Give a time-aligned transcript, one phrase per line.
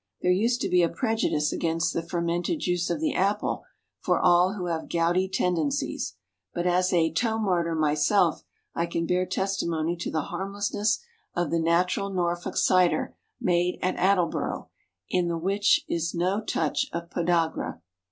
[0.23, 3.65] There used to be a prejudice against the fermented juice of the apple
[3.99, 6.15] for all who have gouty tendencies;
[6.55, 8.43] but as a "toe martyr" myself,
[8.73, 11.03] I can bear testimony to the harmlessness
[11.35, 14.69] of the "natural" Norfolk cider made at Attleborough,
[15.07, 17.79] in the which is no touch of Podagra.